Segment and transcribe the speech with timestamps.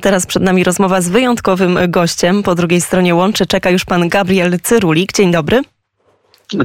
[0.00, 2.42] Teraz przed nami rozmowa z wyjątkowym gościem.
[2.42, 5.12] Po drugiej stronie łączy czeka już pan Gabriel Cyrulik.
[5.12, 5.62] Dzień dobry.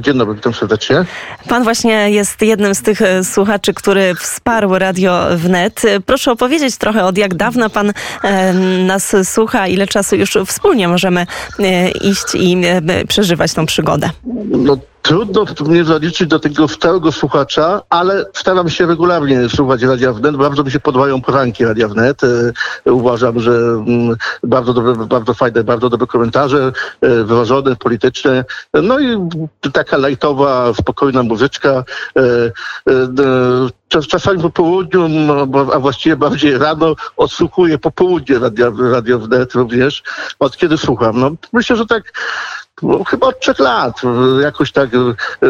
[0.00, 1.04] Dzień dobry, witam serdecznie.
[1.48, 5.82] Pan właśnie jest jednym z tych e, słuchaczy, który wsparł Radio Wnet.
[6.06, 7.92] Proszę opowiedzieć trochę, od jak dawna pan
[8.22, 8.52] e,
[8.86, 11.26] nas słucha, ile czasu już wspólnie możemy
[11.58, 12.56] e, iść i
[13.08, 14.10] przeżywać tą przygodę.
[14.44, 20.36] No, trudno mnie zaliczyć do tego stałego słuchacza, ale staram się regularnie słuchać Radia Wnet.
[20.36, 22.20] Bardzo mi się podobają poranki Radia Wnet.
[22.86, 28.44] E, uważam, że mm, bardzo dobre, bardzo fajne, bardzo dobre komentarze, e, wyważone, polityczne.
[28.82, 29.28] No i
[29.72, 31.84] taka lajtowa, spokojna muzyczka.
[32.16, 32.22] E,
[33.88, 40.02] czas- Czasami po południu, no, a właściwie bardziej rano odsłuchuję popołudnie Radio, Radio Wnet również.
[40.38, 41.20] Od kiedy słucham?
[41.20, 42.12] No, myślę, że tak
[42.82, 44.00] no, chyba od trzech lat.
[44.42, 44.90] Jakoś tak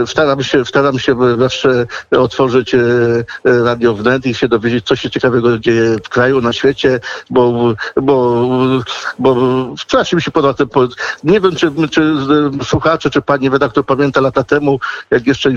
[0.07, 3.25] staram się, staram się zawsze otworzyć e, e,
[3.65, 8.49] Radio Wnet i się dowiedzieć, co się ciekawego dzieje w kraju, na świecie, bo, bo,
[9.19, 9.37] bo
[9.79, 10.69] strasznie mi się podoba ten
[11.25, 15.51] Nie wiem, czy, czy e, słuchacze, czy pani redaktor pamięta lata temu, jak jeszcze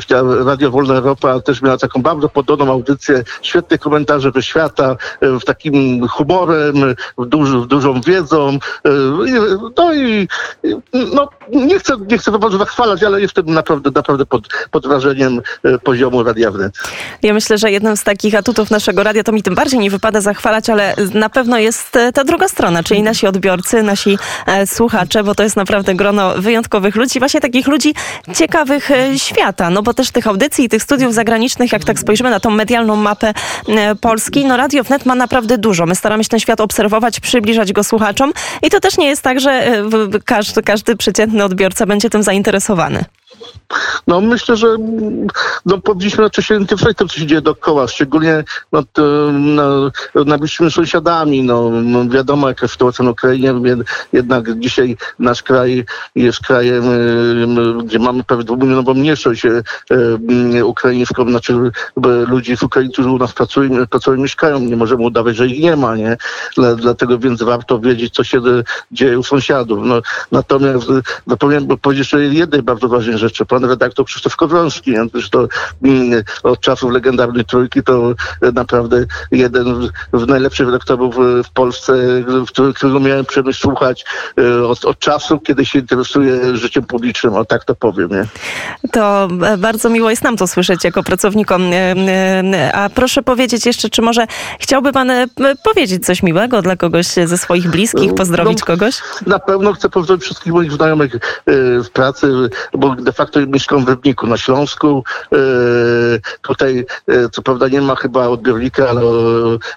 [0.45, 6.07] Radio Wolna Europa, też miała taką bardzo podobną audycję, świetne komentarze ze świata, w takim
[6.07, 6.75] humorem,
[7.17, 8.59] w, duż, dużą wiedzą.
[9.77, 10.27] No i,
[11.13, 11.29] no,
[11.65, 16.23] nie chcę, nie chcę bardzo zachwalać, ale jestem naprawdę, naprawdę pod, pod wrażeniem e, poziomu
[16.23, 16.73] Radia Wnet.
[17.23, 20.21] Ja myślę, że jednym z takich atutów naszego radia, to mi tym bardziej nie wypada
[20.21, 25.23] zachwalać, ale na pewno jest e, ta druga strona, czyli nasi odbiorcy, nasi e, słuchacze,
[25.23, 27.93] bo to jest naprawdę grono wyjątkowych ludzi, właśnie takich ludzi
[28.35, 32.39] ciekawych świata, no bo też tych audycji i tych studiów zagranicznych, jak tak spojrzymy na
[32.39, 33.33] tą medialną mapę
[34.01, 35.85] Polski, no Radio Wnet ma naprawdę dużo.
[35.85, 38.31] My staramy się ten świat obserwować, przybliżać go słuchaczom
[38.63, 39.81] i to też nie jest tak, że
[40.25, 43.05] każdy, każdy przeciętny odbiorca będzie tym zainteresowany.
[44.07, 45.27] No myślę, że mm,
[45.65, 48.43] no, powinniśmy raczej się interesować tym, co się dzieje dookoła, szczególnie
[48.93, 49.91] to, no,
[50.25, 51.43] najbliższymi sąsiadami.
[51.43, 56.83] No, no, wiadomo, jaka sytuacja na Ukrainie, jed- jednak dzisiaj nasz kraj jest krajem,
[57.79, 61.53] y, gdzie mamy prawie dwumilionową mniejszość y, ukraińską, znaczy
[62.27, 64.59] ludzi z Ukrainy, którzy u nas pracują, pracują mieszkają.
[64.59, 66.17] Nie możemy udawać, że ich nie ma, nie?
[66.55, 68.41] Dla, dlatego więc warto wiedzieć, co się
[68.91, 69.79] dzieje u sąsiadów.
[69.83, 70.87] No, natomiast
[71.27, 73.45] zapomniałem powiedzieć jeszcze jednej bardzo ważnej rzeczy.
[73.45, 74.35] Pan redaktor Krzysztof?
[75.11, 75.47] Przecież to
[75.83, 81.93] mm, od czasów legendarnej trójki to y, naprawdę jeden z- najlepszych redaktorów y, w Polsce,
[82.47, 84.05] który- którego miałem przyjemność słuchać
[84.67, 88.09] od, od czasu, kiedy się interesuje życiem publicznym, o tak to powiem.
[88.09, 88.25] Nie?
[88.91, 91.61] To e, bardzo miło jest nam to słyszeć jako pracownikom.
[91.73, 94.27] E, e, A proszę powiedzieć jeszcze, czy może
[94.59, 95.25] chciałby pan e,
[95.63, 98.95] powiedzieć coś miłego dla kogoś ze swoich bliskich, pozdrowić No, kogoś?
[99.25, 101.19] Na pewno chcę pozdrowić wszystkich moich znajomych e,
[101.83, 102.31] w pracy,
[102.73, 105.03] bo de facto mieszkam w Rybniku na Śląsku.
[105.33, 105.37] E,
[106.41, 109.01] Tutaj e, co prawda nie ma chyba odbiornika, ale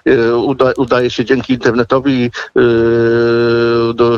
[0.05, 2.31] e, uda, udaje się dzięki internetowi
[3.93, 4.10] do,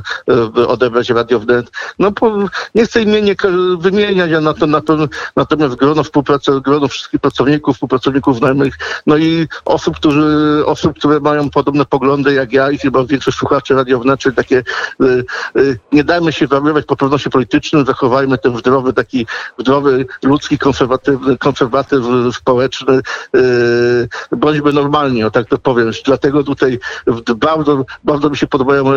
[0.67, 1.71] odebrać Radio Wnet.
[1.99, 2.37] No po,
[2.75, 3.33] nie chcę imienia
[3.77, 4.97] wymieniać, na to, na to,
[5.35, 8.77] natomiast grono współpracy, grono wszystkich pracowników, współpracowników znajomych,
[9.07, 13.75] no i osób, którzy, osób, które mają podobne poglądy jak ja i chyba większość słuchaczy
[13.75, 14.63] Radio Wnet, czyli takie
[15.01, 15.23] y,
[15.57, 19.27] y, nie dajmy się wariować po pewności politycznym, zachowajmy ten zdrowy, taki
[19.59, 23.01] zdrowy, ludzki, konserwatywny, konserwatyzm społeczny,
[23.35, 25.91] y, bądźmy normalni, o tak to powiem.
[26.05, 26.79] Dlatego tutaj
[27.35, 28.93] bardzo, bardzo mi się podobają e,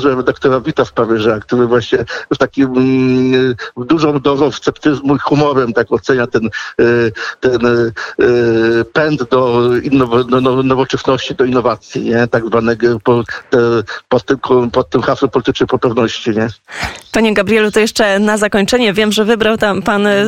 [0.00, 5.72] komentarze redaktora Wita w Paryża, który właśnie z takim mm, dużą dozą sceptyzmu i humorem
[5.72, 6.50] tak ocenia ten, e,
[7.40, 12.26] ten e, pęd do, innow, no- nowoczesności, do innowacji, nie?
[12.26, 13.58] tak zwanego po, te,
[14.08, 14.38] pod, tym,
[14.72, 16.30] pod tym hasłem politycznej poprawności.
[16.30, 16.48] Nie?
[17.12, 20.24] Panie Gabrielu, to jeszcze na zakończenie wiem, że wybrał tam pan e,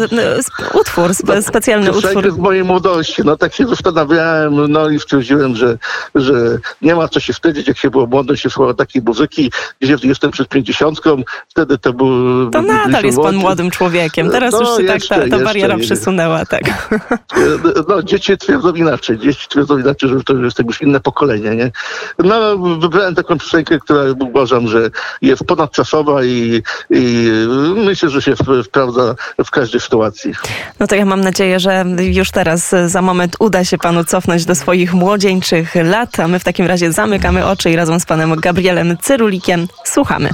[0.74, 2.34] utwór, spe, specjalny Piosenkę utwór.
[2.34, 3.22] z mojej młodości.
[3.24, 5.78] No tak się zastanawiałem, no i stwierdziłem, że,
[6.14, 10.30] że nie ma co się wstydzić, jak się było młodym, się słuchało takiej muzyki, jestem
[10.30, 12.50] przed pięćdziesiątką, wtedy to był...
[12.50, 14.30] To nadal jest pan młodym człowiekiem.
[14.30, 15.82] Teraz No, już się tak jeszcze, ta, ta jeszcze, bariera nie.
[15.84, 16.62] przesunęła, tak.
[17.88, 19.18] No, dzieci twierdzą inaczej.
[19.18, 21.70] Dzieci twierdzą inaczej, że to jestem już inne pokolenie, nie?
[22.18, 24.90] No, wybrałem taką piosenkę, która uważam, że
[25.22, 27.30] jest ponadczasowa i, i
[27.76, 29.14] myślę, że się sp- sprawdza
[29.44, 30.32] w każdej sytuacji.
[30.80, 34.44] No to ja mam nadzieję, że już teraz e, za moment uda się panu cofnąć
[34.44, 38.36] do swoich młodzieńczych lat, a my w takim razie zamykamy oczy i razem z panem
[38.36, 39.41] Gabrielem Cyrulikiem
[39.84, 40.30] słuchamy.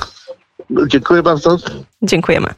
[0.87, 1.57] Dziękuję bardzo.
[2.03, 2.55] Dziękujemy.